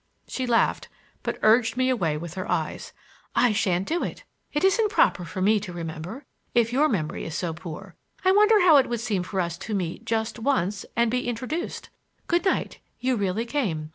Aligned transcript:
She 0.27 0.47
laughed, 0.47 0.87
but 1.21 1.37
urged 1.43 1.77
me 1.77 1.91
away 1.91 2.17
with 2.17 2.33
her 2.33 2.49
eyes. 2.51 2.91
"I 3.35 3.51
shan't 3.53 3.87
do 3.87 4.03
it! 4.03 4.23
It 4.51 4.63
isn't 4.63 4.89
proper 4.89 5.23
for 5.25 5.43
me 5.43 5.59
to 5.59 5.71
remember, 5.71 6.25
if 6.55 6.73
your 6.73 6.89
memory 6.89 7.23
is 7.23 7.35
so 7.35 7.53
poor. 7.53 7.93
I 8.25 8.31
wonder 8.31 8.61
how 8.61 8.77
it 8.77 8.89
would 8.89 8.99
seem 8.99 9.21
for 9.21 9.39
us 9.39 9.59
to 9.59 9.75
meet 9.75 10.05
just 10.05 10.39
once—and 10.39 11.11
be 11.11 11.27
introduced! 11.27 11.91
Good 12.25 12.45
night! 12.45 12.79
You 12.99 13.15
really 13.15 13.45
came. 13.45 13.89